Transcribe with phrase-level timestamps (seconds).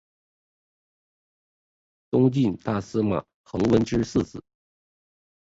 [2.09, 4.41] 东晋大司马桓温之四子。